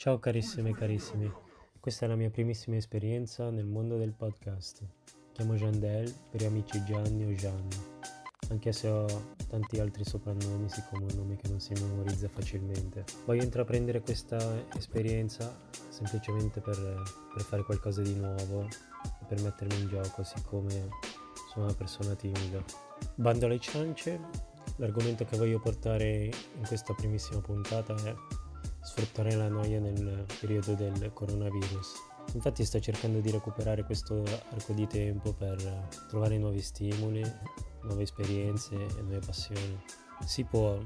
Ciao 0.00 0.18
carissime 0.18 0.70
e 0.70 0.72
carissimi, 0.72 1.30
questa 1.78 2.06
è 2.06 2.08
la 2.08 2.14
mia 2.14 2.30
primissima 2.30 2.76
esperienza 2.76 3.50
nel 3.50 3.66
mondo 3.66 3.98
del 3.98 4.14
podcast. 4.14 4.82
Chiamo 5.32 5.56
Jandel 5.56 6.10
per 6.30 6.40
gli 6.40 6.46
amici 6.46 6.82
Gianni 6.84 7.30
o 7.30 7.34
Gianni, 7.34 7.76
anche 8.48 8.72
se 8.72 8.88
ho 8.88 9.04
tanti 9.46 9.78
altri 9.78 10.02
soprannomi 10.02 10.70
siccome 10.70 11.06
è 11.06 11.12
un 11.12 11.18
nome 11.18 11.36
che 11.36 11.48
non 11.50 11.60
si 11.60 11.74
memorizza 11.74 12.30
facilmente. 12.30 13.04
Voglio 13.26 13.42
intraprendere 13.42 14.00
questa 14.00 14.38
esperienza 14.74 15.54
semplicemente 15.90 16.62
per, 16.62 16.78
per 17.34 17.42
fare 17.42 17.62
qualcosa 17.62 18.00
di 18.00 18.14
nuovo 18.14 18.62
e 18.62 19.24
per 19.28 19.42
mettermi 19.42 19.80
in 19.82 19.88
gioco 19.88 20.22
siccome 20.22 20.88
sono 21.52 21.66
una 21.66 21.74
persona 21.74 22.14
timida. 22.14 22.64
Bando 23.16 23.44
alle 23.44 23.58
ciance, 23.58 24.18
l'argomento 24.76 25.26
che 25.26 25.36
voglio 25.36 25.60
portare 25.60 26.24
in 26.24 26.66
questa 26.66 26.94
primissima 26.94 27.42
puntata 27.42 27.94
è 27.96 28.14
sfruttare 28.80 29.34
la 29.34 29.48
noia 29.48 29.78
nel 29.80 30.26
periodo 30.40 30.74
del 30.74 31.12
coronavirus. 31.12 32.08
Infatti 32.34 32.64
sto 32.64 32.80
cercando 32.80 33.20
di 33.20 33.30
recuperare 33.30 33.84
questo 33.84 34.22
arco 34.50 34.72
di 34.72 34.86
tempo 34.86 35.32
per 35.32 35.88
trovare 36.08 36.38
nuovi 36.38 36.60
stimoli, 36.60 37.22
nuove 37.82 38.02
esperienze 38.02 38.74
e 38.74 39.02
nuove 39.02 39.20
passioni. 39.24 39.80
Si 40.24 40.44
può 40.44 40.78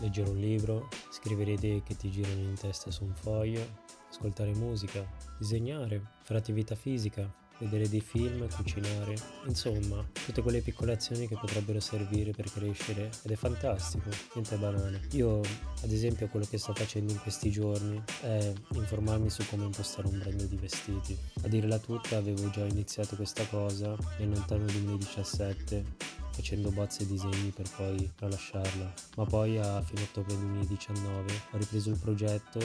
leggere 0.00 0.30
un 0.30 0.38
libro, 0.38 0.88
scrivere 1.10 1.52
idee 1.52 1.82
che 1.82 1.96
ti 1.96 2.10
girano 2.10 2.40
in 2.40 2.54
testa 2.54 2.90
su 2.90 3.04
un 3.04 3.14
foglio, 3.14 3.66
ascoltare 4.08 4.54
musica, 4.54 5.04
disegnare, 5.38 6.02
fare 6.22 6.38
attività 6.38 6.74
fisica, 6.74 7.32
vedere 7.62 7.88
dei 7.88 8.00
film, 8.00 8.48
cucinare, 8.48 9.14
insomma, 9.46 10.04
tutte 10.24 10.42
quelle 10.42 10.60
piccole 10.60 10.92
azioni 10.92 11.28
che 11.28 11.36
potrebbero 11.36 11.80
servire 11.80 12.32
per 12.32 12.50
crescere 12.50 13.10
ed 13.22 13.30
è 13.30 13.36
fantastico, 13.36 14.10
niente 14.34 14.56
banale. 14.56 15.00
Io, 15.12 15.40
ad 15.40 15.90
esempio, 15.90 16.28
quello 16.28 16.46
che 16.48 16.58
sto 16.58 16.74
facendo 16.74 17.12
in 17.12 17.20
questi 17.20 17.50
giorni 17.50 18.02
è 18.22 18.52
informarmi 18.70 19.30
su 19.30 19.46
come 19.46 19.64
impostare 19.64 20.08
un 20.08 20.18
brand 20.18 20.42
di 20.42 20.56
vestiti. 20.56 21.16
A 21.42 21.48
dirla 21.48 21.78
tutta, 21.78 22.16
avevo 22.16 22.50
già 22.50 22.64
iniziato 22.64 23.16
questa 23.16 23.46
cosa 23.46 23.96
nel 24.18 24.30
lontano 24.30 24.64
2017 24.64 26.20
facendo 26.32 26.70
bozze 26.70 27.02
e 27.02 27.06
disegni 27.06 27.50
per 27.50 27.68
poi 27.76 28.10
tralasciarla. 28.16 28.92
Ma 29.16 29.24
poi 29.24 29.58
a 29.58 29.82
fine 29.82 30.02
ottobre 30.02 30.34
2019 30.34 31.32
ho 31.50 31.56
ripreso 31.58 31.90
il 31.90 31.98
progetto 31.98 32.58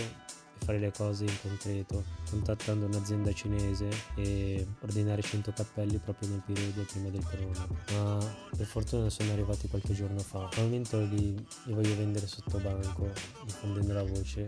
fare 0.58 0.80
le 0.80 0.92
cose 0.92 1.26
in 1.26 1.34
concreto, 1.42 2.04
contattando 2.30 2.86
un'azienda 2.86 3.32
cinese 3.34 3.90
e 4.16 4.66
ordinare 4.82 5.22
100 5.22 5.52
cappelli 5.52 5.98
proprio 5.98 6.30
nel 6.30 6.44
periodo 6.46 6.84
prima 6.84 7.10
del 7.10 7.24
corona. 7.24 7.68
Ma 7.94 8.36
per 8.56 8.66
fortuna 8.66 9.10
sono 9.10 9.32
arrivati 9.32 9.68
qualche 9.68 9.94
giorno 9.94 10.20
fa. 10.20 10.50
Al 10.54 10.64
momento 10.64 11.00
li, 11.00 11.34
li 11.64 11.74
voglio 11.74 11.96
vendere 11.96 12.28
sotto 12.28 12.58
banco, 12.60 13.12
diffondendo 13.46 13.94
la 13.94 14.04
voce 14.04 14.46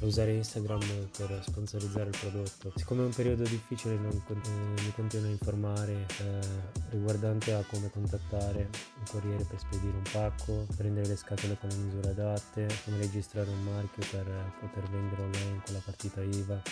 usare 0.00 0.32
Instagram 0.34 1.08
per 1.16 1.42
sponsorizzare 1.46 2.10
il 2.10 2.16
prodotto. 2.18 2.72
Siccome 2.76 3.02
è 3.02 3.04
un 3.06 3.14
periodo 3.14 3.42
difficile 3.42 3.96
non, 3.96 4.10
eh, 4.12 4.82
mi 4.82 4.92
continuo 4.94 5.26
a 5.26 5.30
informare 5.30 6.06
eh, 6.18 6.40
riguardante 6.90 7.52
a 7.54 7.64
come 7.68 7.90
contattare 7.90 8.68
un 8.98 9.04
corriere 9.10 9.44
per 9.44 9.58
spedire 9.58 9.96
un 9.96 10.08
pacco, 10.10 10.66
prendere 10.76 11.08
le 11.08 11.16
scatole 11.16 11.56
con 11.58 11.68
le 11.68 11.76
misure 11.76 12.10
adatte, 12.10 12.68
come 12.84 12.98
registrare 12.98 13.48
un 13.48 13.64
marchio 13.64 14.06
per 14.10 14.52
poter 14.60 14.90
vendere 14.90 15.22
online 15.22 15.62
con 15.64 15.74
la 15.74 15.82
partita 15.84 16.22
IVA. 16.22 16.62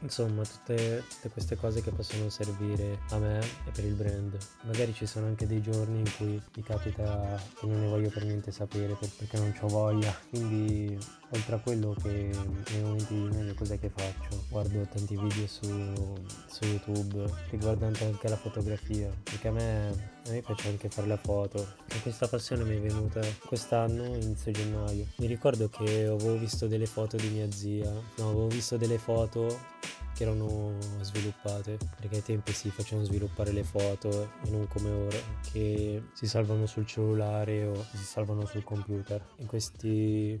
Insomma, 0.00 0.44
tutte, 0.44 1.02
tutte 1.08 1.28
queste 1.30 1.56
cose 1.56 1.82
che 1.82 1.90
possono 1.90 2.28
servire 2.28 3.00
a 3.10 3.18
me 3.18 3.40
e 3.40 3.70
per 3.72 3.84
il 3.84 3.94
brand. 3.94 4.36
Magari 4.62 4.94
ci 4.94 5.06
sono 5.06 5.26
anche 5.26 5.46
dei 5.46 5.60
giorni 5.60 5.98
in 5.98 6.10
cui 6.16 6.40
mi 6.54 6.62
capita 6.62 7.40
che 7.58 7.66
non 7.66 7.80
ne 7.80 7.88
voglio 7.88 8.08
per 8.08 8.24
niente 8.24 8.52
sapere 8.52 8.96
perché 9.16 9.36
non 9.38 9.52
ho 9.60 9.66
voglia. 9.66 10.16
Quindi, 10.30 10.98
oltre 11.30 11.56
a 11.56 11.58
quello 11.58 11.94
che 12.02 12.08
nei 12.08 12.82
momenti 12.82 13.14
di 13.14 13.28
meglio 13.36 13.54
cos'è 13.54 13.78
che 13.78 13.90
faccio? 13.90 14.44
Guardo 14.48 14.86
tanti 14.86 15.16
video 15.16 15.46
su, 15.46 16.16
su 16.46 16.64
YouTube 16.64 17.30
riguardanti 17.50 18.04
anche 18.04 18.28
la 18.28 18.36
fotografia, 18.36 19.10
perché 19.22 19.48
a 19.48 19.52
me, 19.52 19.88
a 20.26 20.30
me 20.30 20.42
piace 20.42 20.68
anche 20.68 20.88
fare 20.88 21.06
la 21.06 21.16
foto. 21.16 21.74
E 21.88 22.00
questa 22.00 22.28
passione 22.28 22.64
mi 22.64 22.76
è 22.76 22.80
venuta 22.80 23.20
quest'anno, 23.46 24.04
inizio 24.04 24.52
gennaio. 24.52 25.06
Mi 25.16 25.26
ricordo 25.26 25.68
che 25.68 26.06
avevo 26.06 26.36
visto 26.38 26.66
delle 26.66 26.86
foto 26.86 27.16
di 27.16 27.28
mia 27.28 27.50
zia, 27.50 27.90
no, 27.90 28.24
avevo 28.24 28.48
visto 28.48 28.76
delle 28.76 28.98
foto 28.98 29.86
che 30.14 30.24
erano 30.24 30.74
sviluppate 31.00 31.78
perché 32.00 32.16
ai 32.16 32.22
tempi 32.24 32.52
si 32.52 32.70
facevano 32.70 33.06
sviluppare 33.06 33.52
le 33.52 33.62
foto 33.62 34.32
e 34.42 34.50
non 34.50 34.66
come 34.66 34.90
ora 34.90 35.16
che 35.52 36.02
si 36.12 36.26
salvano 36.26 36.66
sul 36.66 36.86
cellulare 36.86 37.66
o 37.66 37.86
si 37.94 38.02
salvano 38.02 38.44
sul 38.44 38.64
computer 38.64 39.24
in 39.36 39.46
questi 39.46 40.36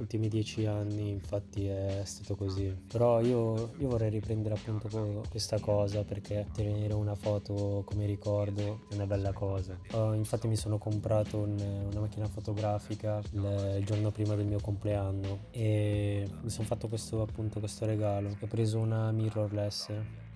ultimi 0.00 0.28
dieci 0.28 0.66
anni 0.66 1.10
infatti 1.10 1.66
è 1.66 2.02
stato 2.04 2.34
così. 2.36 2.74
Però 2.88 3.20
io, 3.20 3.72
io 3.78 3.88
vorrei 3.88 4.10
riprendere 4.10 4.54
appunto 4.54 5.22
questa 5.28 5.58
cosa 5.60 6.02
perché 6.04 6.46
tenere 6.52 6.94
una 6.94 7.14
foto 7.14 7.82
come 7.84 8.06
ricordo 8.06 8.80
è 8.88 8.94
una 8.94 9.06
bella 9.06 9.32
cosa. 9.32 9.78
Uh, 9.92 10.14
infatti 10.14 10.48
mi 10.48 10.56
sono 10.56 10.78
comprato 10.78 11.38
un, 11.38 11.58
una 11.90 12.00
macchina 12.00 12.26
fotografica 12.26 13.20
il, 13.32 13.76
il, 13.78 13.84
giorno 13.84 14.10
prima 14.10 14.34
del 14.34 14.46
mio 14.46 14.60
compleanno 14.60 15.46
e 15.50 16.28
mi 16.42 16.50
sono 16.50 16.66
fatto 16.66 16.88
questo 16.88 17.22
appunto 17.22 17.58
questo 17.60 17.86
regalo. 17.86 18.36
Ho 18.40 18.46
preso 18.46 18.78
una 18.78 19.10
mirrorless 19.12 19.90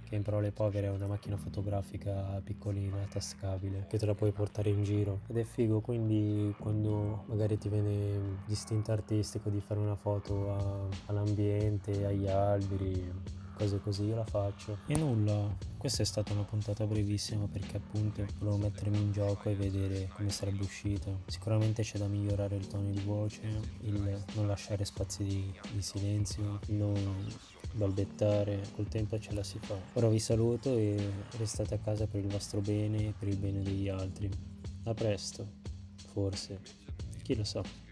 che 0.05 0.15
in 0.15 0.23
parole 0.23 0.53
povere 0.53 0.87
è 0.87 0.91
una 0.91 1.07
macchina 1.07 1.37
fotografica 1.37 2.41
piccolina, 2.45 2.97
tascabile, 3.09 3.87
che 3.89 3.99
te 3.99 4.07
la 4.07 4.15
puoi 4.15 4.31
portare 4.31 4.71
in 4.71 4.85
giro 4.85 5.21
ed 5.27 5.39
è 5.39 5.45
figo, 5.45 5.81
quindi 5.81 6.55
quando 6.59 7.25
magari 7.27 7.59
ti 7.59 7.69
viene 7.69 8.43
distinto 8.47 8.93
artistico 8.93 9.51
di 9.51 9.61
fare 9.61 9.81
una 9.81 9.97
foto 9.97 10.53
a, 10.53 10.89
all'ambiente, 11.07 12.05
agli 12.05 12.29
alberi, 12.29 13.13
cose 13.55 13.81
così 13.81 14.05
io 14.05 14.17
la 14.17 14.25
faccio. 14.25 14.79
E 14.87 14.97
nulla, 14.97 15.57
questa 15.79 16.03
è 16.03 16.05
stata 16.05 16.33
una 16.33 16.43
puntata 16.43 16.87
brevissima 16.87 17.47
perché 17.47 17.77
appunto 17.77 18.25
volevo 18.39 18.59
mettermi 18.59 18.99
in 18.99 19.13
gioco 19.13 19.49
e 19.49 19.55
vedere 19.55 20.09
come 20.15 20.31
sarebbe 20.31 20.63
uscita. 20.63 21.11
Sicuramente 21.27 21.83
c'è 21.83 21.99
da 21.99 22.07
migliorare 22.07 22.57
il 22.57 22.67
tono 22.67 22.91
di 22.91 23.01
voce, 23.01 23.43
il 23.81 24.25
non 24.35 24.47
lasciare 24.47 24.85
spazi 24.85 25.25
di, 25.25 25.53
di 25.73 25.83
silenzio, 25.83 26.61
non 26.69 26.95
balbettare, 27.75 28.63
col 28.75 28.89
tempo 28.89 29.19
ce 29.19 29.33
la 29.33 29.43
si 29.43 29.59
fa. 29.59 29.77
Ora 29.95 30.09
vi 30.09 30.19
saluto 30.19 30.77
e 30.77 30.97
restate 31.37 31.75
a 31.75 31.79
casa 31.79 32.07
per 32.07 32.21
il 32.21 32.29
vostro 32.29 32.61
bene 32.61 33.09
e 33.09 33.15
per 33.19 33.29
il 33.29 33.37
bene 33.37 33.63
degli 33.63 33.89
altri. 33.89 34.31
A 34.85 34.95
presto, 34.95 35.47
forse, 36.13 36.61
chi 37.23 37.35
lo 37.35 37.45
sa. 37.45 37.84